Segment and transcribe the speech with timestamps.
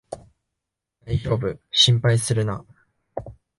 [1.05, 2.65] だいじょうぶ、心配するな